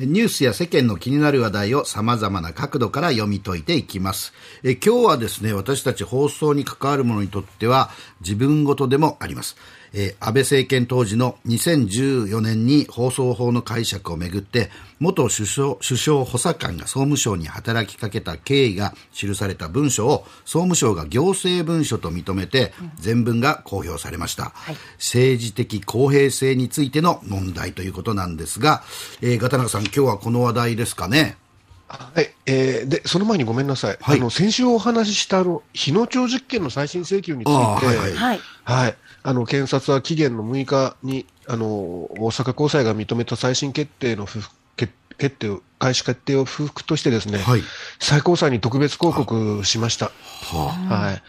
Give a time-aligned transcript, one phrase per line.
[0.00, 4.32] ニュースや世間の気になる話題を様々な角度から読み解いていきます
[4.62, 4.76] え。
[4.76, 7.90] 今日はですね、私たち放送に関わるものにとっては
[8.20, 9.56] 自分ごとでもあります。
[9.92, 14.70] えー、安倍政権当時の2014年に放送法の解釈をめぐって
[15.00, 28.82] 元首相首相補佐官が総務省に働きかけた経緯が記された文書を総務省が行政文書と認めて全文が公表されました、はい、政治的公平性についての問題ということなんですが、
[29.22, 31.36] えー、ガタナさん今日はこの話題ですかね？
[31.88, 38.40] はい、えー、でその前にごめんなさい、はい、あの先週お話ししたあの日野町実験の再審請求について、はい、はい。
[38.64, 38.96] はい、
[39.28, 44.40] あの検察は期限の6日にあの大阪高裁が認めた再審決定の不
[44.74, 47.60] 決決定開始決定を不服としてですね、はい、
[47.98, 50.12] 最高裁に特別抗告しました。
[50.50, 51.22] ははい。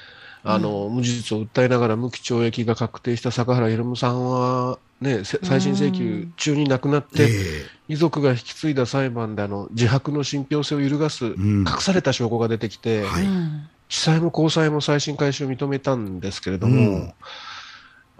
[0.43, 7.29] あの、無実を訴えながら無期懲役が確定した坂原宏さんは、ね、再審請求中に亡くなって、
[7.89, 13.25] 遺族が引き継いだ裁判であの自白の信憑性を揺るがす、隠された証拠が出てきて、はい、
[13.89, 17.13] 地裁も高裁も再審開始を認めたんですけれども、うん、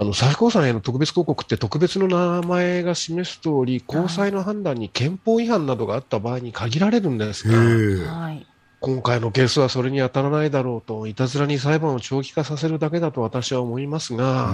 [0.02, 8.34] あの最高裁への特別抗告って特別の名前が示す通り、高裁の判断に憲法違反などがあった場合に限られるんですが、
[8.80, 14.54] 今回のケースはそれに当たらないだろうと、いたずらに裁判を長期化させるだけだと私は思いますが、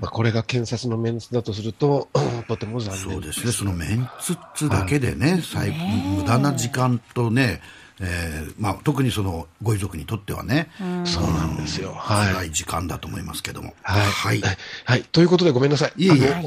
[0.00, 2.08] まあ、これが検察のメンツだとすると、
[2.48, 4.10] とても残念そうですね、そのメン
[4.56, 5.70] ツだけでね、はい、
[6.16, 7.60] 無駄な時間とね、
[8.00, 10.70] えーまあ、特にそのご遺族にとってはね、
[11.04, 11.92] そうなんですよ。
[11.92, 12.32] はい。
[12.32, 13.74] 辛い時間だと思いますけども。
[13.82, 14.02] はい。
[14.02, 14.42] はい。
[14.84, 15.02] はい。
[15.04, 15.92] ということでごめんなさい。
[15.96, 16.42] いえいえ。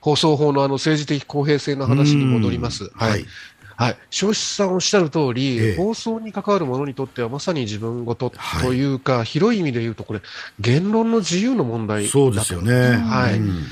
[0.00, 2.90] 放送法のあの政治的公平性の話に戻ります。
[2.94, 3.24] はい。
[3.78, 10.22] はい、消費さんおっしゃる通り、ええ、放送に関わるものにとってはまさに自分事というか、はい、広い意味で言うと、これ、
[10.58, 12.96] 言論の自由の問題そうですよね。
[12.96, 13.38] はい。
[13.38, 13.64] うん、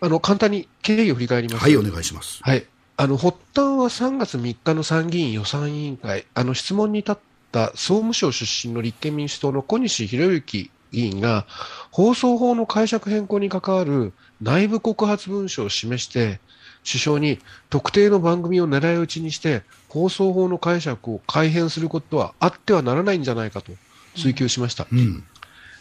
[0.00, 1.62] あの、簡単に経緯を振り返ります。
[1.64, 2.38] はい、お願いします。
[2.44, 2.64] はい。
[3.00, 7.16] あの、発端は3月3日の参議院予算委員会、あの、質問に立っ
[7.50, 11.46] た総務省出身の立憲民主党の小西博之議員が、
[11.90, 16.40] 放送法の解釈変更に関わる内部告発文書を示して、
[16.84, 17.38] 首相に
[17.70, 23.72] 特定の番組を狙い撃ちにして放送法の解釈を改変することはあってはならないんじゃないかと
[24.16, 24.86] 追及しました。
[24.90, 25.24] うん、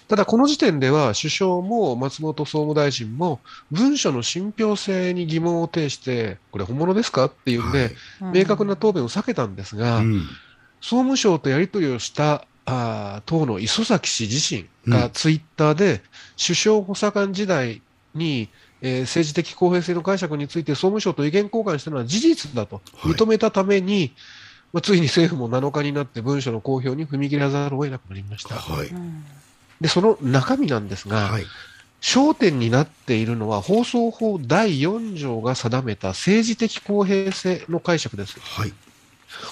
[0.10, 3.40] ただ、この時点では首相も松本総務大臣も
[3.72, 10.22] 文書の信憑性に疑問を呈して、これ本物ですかっていうんで、はい、明確な答弁を避けたんですが、うん、
[10.82, 16.02] 総務省とやり取りをしたあ党の磯崎氏自身がツイッターで、
[16.44, 17.82] 首相補佐官時代
[18.16, 18.50] に
[18.82, 24.12] えー、政治的公平性の解釈について総務省と意見交換したのは事実だと認めたために、はい、
[24.74, 28.56] まあ、ついに政府も7日になって文書の公表に踏み切らざるを得なくなりました。
[28.56, 28.88] はい、
[29.82, 31.46] でその中身なんですが、はい、
[32.02, 38.40] 焦点になっているのは放送法第4条が定めた政治的公平性の解釈です。
[38.40, 38.74] はい。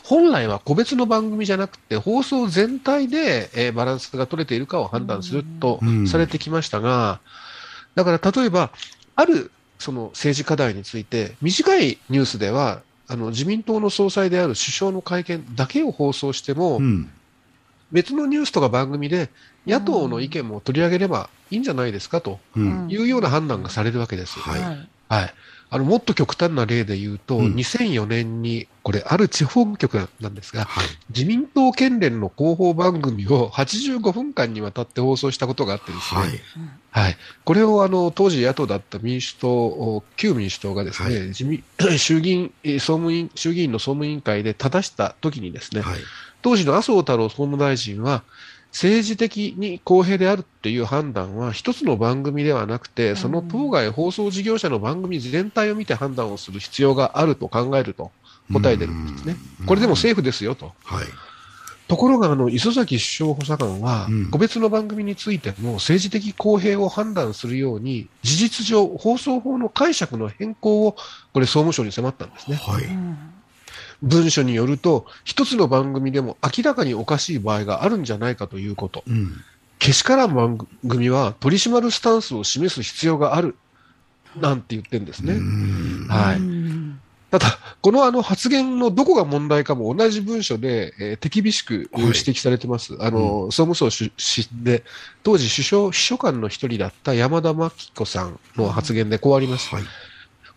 [0.03, 7.19] 本来は個別の番組じゃなくて、放送全体で、えー、バランスが取れているかを判断するとされてきましたが、
[7.95, 8.71] だから例えば、
[9.15, 17.09] あるその政治課題について、短いニュースでは、あの自民党の総裁である首相の会見だけを放送しても、うん、
[17.91, 19.29] 別のニュースとか番組で
[19.65, 22.39] 野党の意見も取り上げればいいんじゃないですかと
[22.89, 24.39] いうような判断がされるわけです。
[24.39, 24.61] はい、
[25.09, 25.33] はい。
[25.69, 36.29] あのもっと極端な例で言うと、うん、2004年に、これ、ある地方局なんですが、はい、自民党県連の広報番組を85分間にわたって放送したことがあってですね、はい。
[36.91, 41.61] はい、これをあの当時野党だった民主党、旧民主党がですね、はい、自民
[41.97, 45.83] 衆議院総務委員衆議院の総務委員会で正したときにですね、
[46.41, 48.23] 当時の麻生太郎総務大臣は、
[48.71, 58.11] 政治的に公平であるっていう判断は一つの番組ではなくて、その当該放送事業者の番組全体を見て判断をする必要があると考えると
[58.53, 59.35] 答えてるんですね。
[59.65, 60.73] これでも政府ですよと。
[60.83, 61.05] はい、
[61.87, 70.97] ところが、あの、磯崎首相補佐官は、個別の番組についても政治的公平を判断するように、事実上、放送法の解釈の変更を、
[71.33, 72.57] これ、総務省に迫ったんですね。
[72.57, 73.36] はい
[74.01, 79.03] 文書によると、一つの番組でも明らかにおかしい場合があるんじゃないかということ。
[79.07, 79.33] うん、
[79.79, 80.57] けしからん番
[80.87, 83.55] 組は取り締まるスタンスを示す必要がある。
[84.35, 85.33] なんて言ってるんですね。
[86.09, 86.41] はい。
[87.31, 92.93] ただ、このあの発言のどこが問題かも同じ文書で、えー、手厳しく指摘されてます。
[92.93, 94.83] はい、あの、うん、総務省出身で、
[95.23, 99.73] 当時首相秘書官の一人だった山田真紀子さんの発言でこうあります。
[99.73, 99.83] はい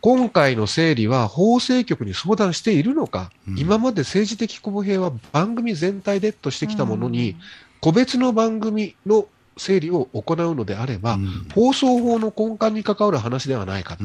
[0.00, 7.36] 今回の整理は法制局に相談しているのか、うん、今まで政治的公平は番組全体でとしてきたものに、うん、
[7.80, 9.26] 個別の番組の
[9.56, 14.04] 整理を行うのであれば、うん、放送法の根幹に関わる話ではないかと。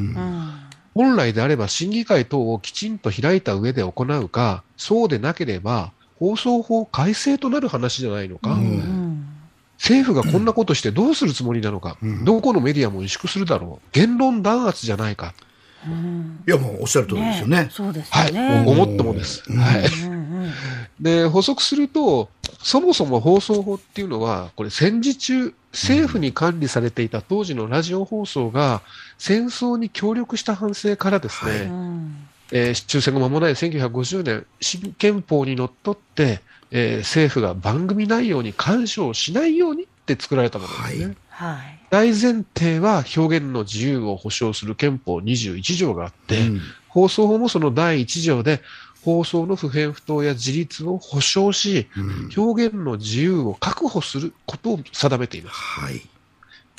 [0.93, 9.27] 本来であれば審議会等をきちんと開いた上で行うか、そうでなければ放送法改正となる話じゃないのか、うん。
[9.77, 12.25] 政府がこんなことしてどうするつもりなのか、うん。
[12.25, 15.54] どこのメディアも萎縮するだろう、言論弾圧じゃないか、うん
[16.47, 17.69] いや、もうおっしゃる通りですよね。
[17.71, 18.67] そうですはい。
[18.67, 19.43] 思ったもんです。
[19.49, 19.57] うん。
[19.57, 19.83] はい。
[20.99, 22.29] で、補足すると、
[22.61, 28.81] そもそも放送法っていうのは、これ戦時中、政府に管理されていた当時のラジオ放送が
[29.17, 31.61] 戦争に協力した反省からですね、はい。
[31.61, 32.27] うん。
[32.51, 36.41] えー終戦後間もない1950年、新憲法にのっとって、
[36.71, 41.05] えー政府が番組内容に干渉しないようにって作られたものですね。
[41.05, 41.79] はいはい。
[41.89, 48.61] 大前提は表現の自由を保障する憲法21条があって、うん放送法もその第1条で
[49.03, 55.59] 放送の不偏不当や自立を保障し、うん表現の自由を確保することを定めています。
[55.59, 56.01] はい。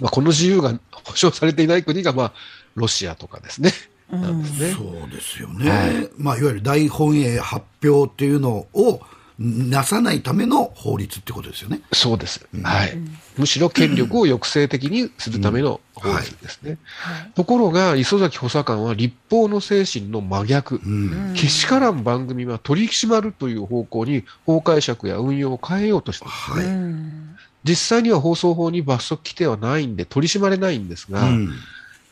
[0.00, 2.32] まあ、この自由が保障されていない国が、まあ、
[2.76, 3.73] ロシアとかですね。
[4.11, 4.73] うんなんですね。
[4.73, 5.70] そうですよね。
[5.70, 9.00] はいまあ、いわゆる大本営発表っていうのを
[9.38, 11.80] なさないための法律ってことですよね。
[11.92, 12.46] そうです。
[12.54, 12.96] うんはい。
[13.36, 16.78] むしろ権力を抑制的にするための法律ですね。
[16.86, 17.32] はい。
[17.34, 20.76] ところが、磯崎補佐官は立法の精神の真逆。
[20.76, 21.34] うん。
[21.34, 26.64] けしからん番組は取り締まるという方向に法解釈や運用を変えようとしていますはい。
[26.64, 27.36] うん
[27.66, 31.50] 実際には放送法に罰則規定はないんで取り締まれないんですが、うん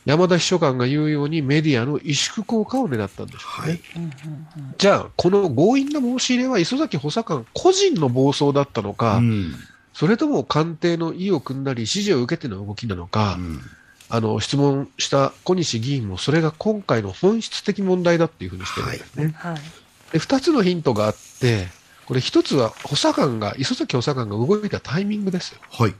[0.05, 3.71] 山田秘書官が言うようにメディアの萎縮効果を狙ったんでしょうね。
[3.71, 3.81] はい。
[3.95, 4.11] うんうん
[4.77, 9.55] じゃあ、この強引な申し入れは磯崎補佐官個人の暴走だったのか、うん
[9.93, 13.61] それとも官邸の意を組んだり指示を受けての動きなのか、うん
[14.07, 19.23] あの質問した小西議員もそれが今回の本質的問題だっていうふうにしてるんですね。
[19.25, 19.55] うんはい。
[20.11, 21.67] で2つのヒントがあって、
[22.05, 25.59] これ1つは補佐官が、磯崎補佐官が動いたタイミングですよ。
[25.71, 25.95] はい。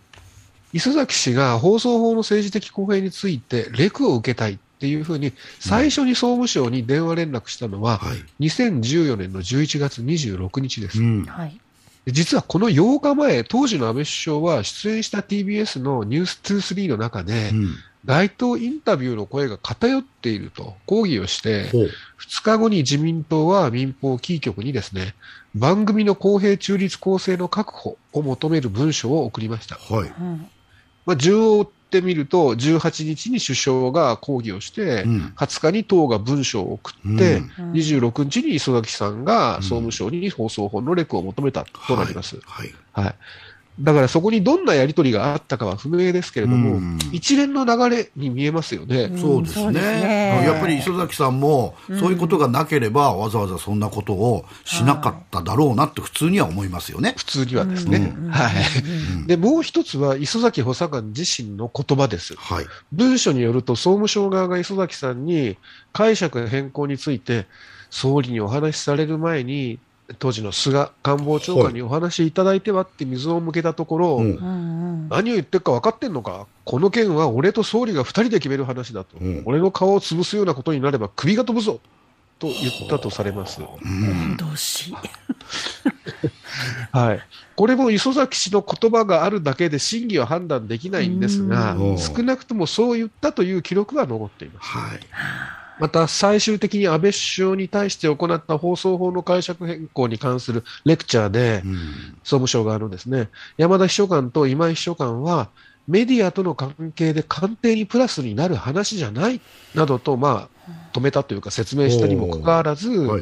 [0.76, 5.32] 磯崎氏が放送法の政治的公平についてレクを受けたいっていうふうに
[5.62, 8.18] 最初に総務省に電話連絡したのははい。
[8.42, 11.00] 2014年の11月26日です。
[11.00, 11.24] うん。
[11.24, 11.58] はい。
[12.04, 17.76] で実はこの8日前、当時の安倍首相は出演した TBS のニュース23の中でう、ん
[18.06, 21.90] 街頭インタビューの声が偏っていると抗議をして、ほう。
[22.20, 25.16] 2日後に自民党は民放キー局にですね、
[25.56, 29.76] 番組の公平中立公正の確保を求める文書を送りました。
[29.76, 30.14] はい。
[31.06, 42.40] うんまあ、順を追ってみると、18日に首相が抗議をして、うん20日に党が文書を送って、うんうん26日に磯崎さんが総務省に放送法のレクを求めたとなります。
[42.46, 42.74] はい。
[42.94, 43.16] はい。
[43.80, 49.08] だからそこにどんなやり取りがあったかは不明ですけれども、うん一連の流れに見えますよね。
[49.08, 50.02] んそうですそうですね。
[50.02, 57.14] ねやっぱり磯崎さんも、うんそういうことがなければ、わざわざそんなことをしなかっただろうなって普通には思いますよね。
[57.18, 58.14] 普通にはですね。
[58.18, 58.54] うんはい。
[59.14, 62.36] うんで、もう一つは磯崎補佐官自身の言葉です。
[62.36, 62.66] はい。
[62.92, 65.58] 文書によると、総務省側が磯崎さんに
[65.94, 67.46] 解釈変更について、
[67.90, 69.80] 総理にお話しされる前に、
[70.20, 74.24] 当時の菅官房長官にお話しいただいてはって水を向けたところ、うん。
[74.24, 79.44] うんうん何を言ってるか分かってんのか、この件は俺と総理が2人で決める話だと、うん。
[79.46, 81.80] 俺の顔を潰すようなことになれば首が飛ぶぞ
[82.40, 83.62] と言ったとされます。
[86.92, 87.20] はい、
[87.56, 94.68] これも磯崎氏の言葉があるだけで真偽は判断できないんですがうん、少なくともそう言ったという記録は残っています。
[94.70, 95.00] はい。
[95.80, 101.76] また最終的に安倍首相に対して行った放送法の解釈変更に関するレクチャーで、うん。
[102.24, 105.50] 総務省側のですね、山田秘書官と今井秘書官は、
[105.88, 109.40] メディアとの関係で官邸にプラスになる話じゃない
[109.76, 113.22] などと、まあ、止めたというか説明したにもかかわらず、はい。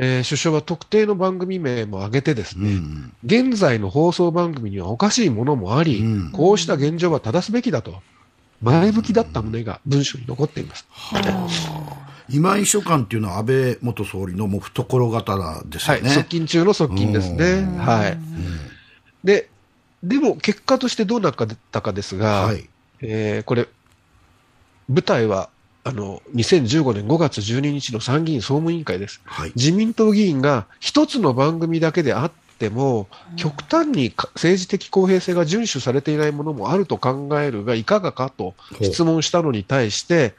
[0.00, 3.12] えー首相は特定の番組名も挙げてですね、うん。
[3.24, 8.00] 現在の放送番組にはおかしいものもあり、うんこうした現状は正すべきだと、
[8.62, 10.86] 前向きだった旨が文書に残っています。
[12.30, 16.10] 今井秘書官っていうのは安倍元総理のもう懐刀ですはい、よね。
[16.10, 17.44] 側近中の側近ですね。
[17.44, 18.18] うんはい。
[19.24, 19.48] で、
[20.02, 21.34] でも結果としてどうなっ
[21.72, 22.68] たかですが、はい。
[23.00, 23.68] えーこれ、
[24.88, 25.48] 舞台は、
[25.84, 29.20] あの、2015年5月12日の参議院総務委員会です。
[29.24, 29.52] はい。
[29.54, 40.34] 自民党議員が一つの番組だけであっても、極端にか政治的公平性が遵守されていないものもあると考えるがいかがかと質問したのに対して、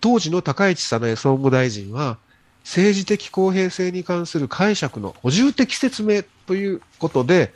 [0.00, 2.18] 当時の高市早苗総務大臣は、
[2.64, 7.52] 政治的公平性に関する解釈の補充的説明ということで、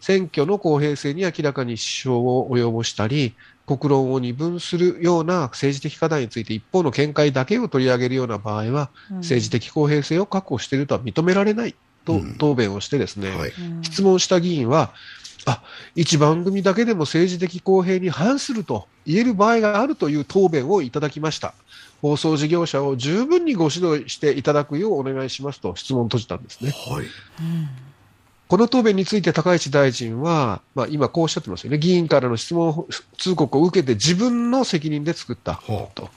[0.00, 3.34] 選挙の公平性に明らかに支障を及ぼしたり、
[3.66, 11.74] 国論を二分するような政治的課題について一方の見解だけを取り上げるような場合は、政治的公平性を確保しているとは認められない
[12.06, 13.52] とうん答弁をしてですね、はい。
[13.82, 14.94] 質問した議員は、
[15.44, 15.62] あ
[15.94, 21.54] 一番組だけでも政治的公平に反すると言える場合があるという答弁をいただきました。
[22.02, 26.70] 放送事業者を十分にご指導していただくようお願いしますと質問を閉じたんですね。
[26.70, 27.06] はい。
[28.48, 31.78] この答弁について高市大臣は、まあ、今こうおっしゃってますよね。
[31.78, 32.86] 議員からの質問
[33.18, 36.10] 通告を受けて自分の責任で作ったほと。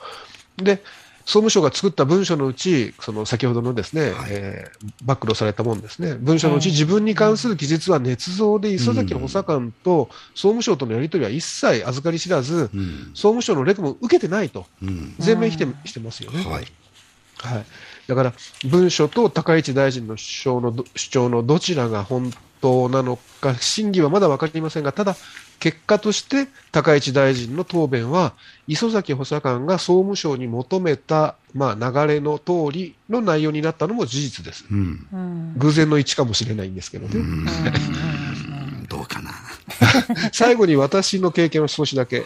[0.58, 0.84] で、
[1.29, 13.12] 総務省が作った文書のうち、その先ほどのですね、はいえー暴露されたもんですね、文書のうち自分に関する記述は捏造で、磯崎補佐官と総務省とのやり取りは一切預かり知らず、うん。
[13.13, 15.13] 総務省のレクも受けてないと、うん。
[15.19, 16.43] 全面否定してますよね。
[16.43, 16.65] はい。
[17.41, 17.65] はい、
[18.10, 18.34] だから、
[18.68, 25.16] 文書と高市大臣の主張のど主張のどちらが本当なのか、真偽はまだ分かりませんが、ただ、
[25.60, 28.34] 結果として高市大臣の答弁は、
[28.68, 34.66] 磯崎補佐官が総務省に求めた、まあ、流れの通りの内容になったのも事実です。
[34.72, 35.08] うん。
[35.13, 35.54] うん。
[35.58, 37.20] 偶然の一致かもしれないんですけどね。
[37.20, 38.88] うん。
[38.88, 39.32] どうかな。
[40.33, 42.24] 最後に私の経験を少しだけ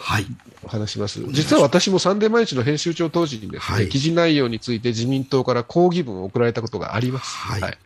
[0.66, 1.20] 話します。
[1.30, 7.36] 実は私もサンデー毎日の編集長当時にですね、はい記事内容について自民党から抗議文を送られたことがあります。
[7.36, 7.78] はい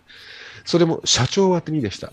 [0.65, 2.13] それも社長宛てにでした。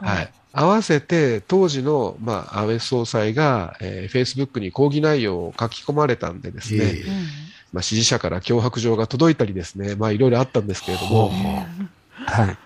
[0.00, 0.32] はい。
[0.52, 7.10] 合わせて当時の、まあ、安倍総裁が、えー、Facebook に抗議内容を書き込まれたんでですね、ええ
[7.72, 11.32] まあ、支持者から脅迫状が届いたりですね、まあ、いろいろあったんですけれども、
[12.30, 12.58] はい。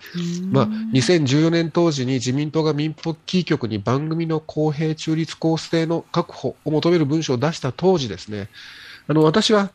[0.52, 8.48] まあ、2014年当時に自民党が民放キー局に番組の公平中立公正の確保を求める文書を出した当時ですね、
[9.08, 9.70] あの、私は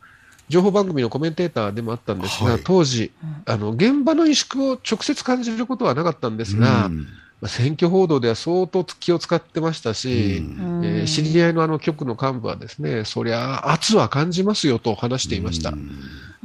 [0.48, 2.60] 情報番組のコメンテーターでもあったんですが、はい。
[2.64, 3.12] 当時、
[3.46, 7.06] あの、現場の萎縮を直接感じることはなかったんですが、うん。
[7.40, 10.84] まあ、選挙報道では相当気を使ってましたし、うん。
[10.84, 15.70] えー知り合いのあの局の幹部はですね、そりゃ圧は感じますよと話していました。
[15.70, 15.90] うん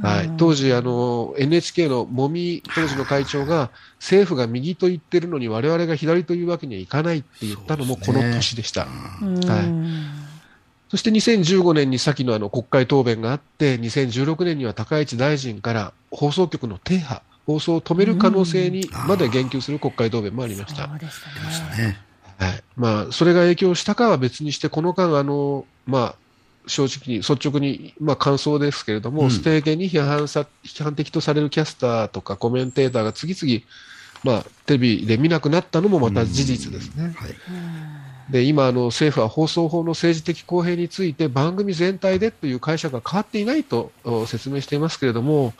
[0.06, 8.86] はい、当時あの、NHK の茂み当時の会長が、政府が右と言ってるのに、我々が左というわけにはいかないって言ったのもこの年でした。
[9.22, 10.26] うんはい
[10.88, 20.88] そして2015年に先のあの国会答弁があって、2016年には高市大臣から放送局の停波、放送を止める可能性にまで言及する国会答弁もありました。
[20.88, 21.20] そうでし
[21.60, 21.82] たね。
[21.88, 21.98] ね。
[22.38, 22.62] はい。
[22.76, 26.14] まあ、それが影響したかは別にして、この間、あの、まあ、
[26.66, 33.62] 正直に、率直に、まあ、感想ですけれども、うんステーゲに批判さ、批判的とされるキャスターとかコメンテーターが次々、
[34.24, 37.14] まあ、テレビで見なくなったのもまた事実ですね。
[37.16, 37.34] はい。
[38.30, 45.54] で、今、あの、政府は放送法の政治的公平について番組全体でという解釈が変わっていないとお説明していますけれども、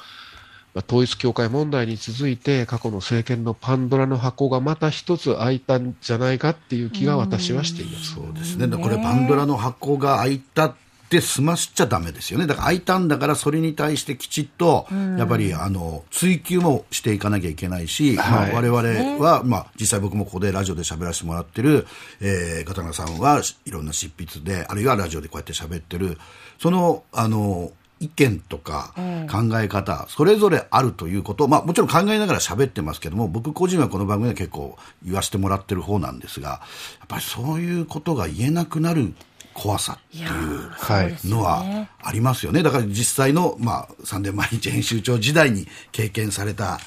[0.74, 8.14] まあ統一教会問題に続いて過去の政権のパンドラの箱がまた一つ開いたんじゃないかっていう気が私はしています。
[8.14, 8.68] そうですね。
[8.68, 10.74] これパンドラの箱が開いた
[11.06, 12.48] って済ましちゃダメですよね。
[12.48, 18.52] だから開いたんだからそれに対してきちっと、やっぱりあの、追求もしていかなきゃいけないし、はい。
[18.52, 21.86] まあ我々は、まあ実際僕もここでラジオで喋らせてもらってる、
[22.20, 26.18] えー、片中さんはいろんな執筆で、あるいはラジオでこうやって喋ってる、
[26.58, 28.92] その、あの、意見とか
[29.30, 36.60] 考え方、それぞれあるということを、まあもちろん考えながら喋ってますけども、僕個人はこの番組では結構言わせてもらってる方なんですが、や
[37.04, 39.14] っぱりそういうことが言えなくなる
[39.54, 41.16] 怖さっていうはい。
[41.24, 41.64] のは
[42.02, 42.62] ありますよね。
[42.62, 46.78] だから実際の、まあ、サンデー毎日編集長時代に経験された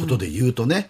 [0.00, 0.88] ことで言うとね、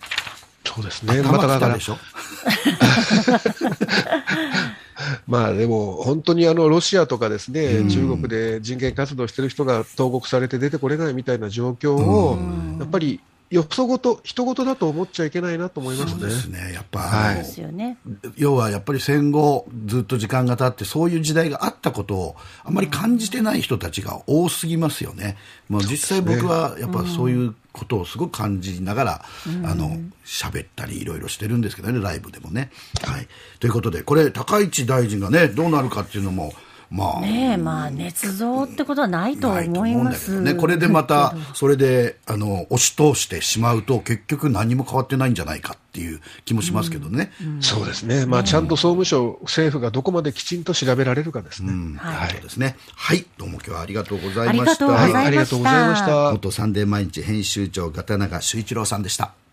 [0.65, 1.19] そうですね。
[1.21, 1.99] 頭まただからきたでし、ょ？
[5.27, 12.39] まあでも本当にあのロシアとかですね、中国で人権活動してる人が投獄されて出てこれないみたいな状況を、
[12.79, 13.21] やっぱり
[13.51, 16.69] よそごと、人ごとだと思っちゃいけないなと思いますそうですね。
[16.69, 16.73] ね。
[16.73, 17.45] やっぱ、はい。
[18.37, 25.37] 要はやっぱり戦後ずっと時間が経ってそういう時代があったことをあまり感じてない人たちが多すぎますよね。
[25.69, 29.25] もう実際僕はやっぱそういうことをすごく感じながら、
[29.65, 32.71] あの喋ったりいろいろしてるんですけどねライブでもね。
[33.03, 33.29] はい。
[33.61, 36.55] ということでこれ高市大臣がねどうなるかっていうのも
[36.91, 37.21] まあ。
[37.21, 40.31] ねえ、まあ、捏造ってことはないと思い思うんます。
[40.31, 47.33] だけどね、これでまた、それであの押し通してしまうと、結局、何も変わってないんじゃないかっていう気もしますけどね。
[47.61, 48.27] そうですね。
[48.27, 51.99] まあちゃんと総務省、政府がどこまできちんと調べられるかですね。
[51.99, 52.77] はいそうですね。
[52.95, 54.61] はい、どうも今日はありがとうございました。
[54.61, 56.33] ありがとうございましたはい、ありがとうございました。
[56.33, 59.44] 元サンデー毎日編集長、片永修一郎さんでした。